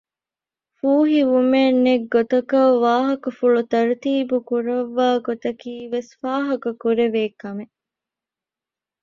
[0.77, 7.75] ފޫހިވުމެއް ނެތް ގޮތަކަށް ވާހަކަފުޅު ތަރުތީބު ކުރައްވާ ގޮތަކީ ވެސް ފާހަގަކުރެވޭ ކަމެއް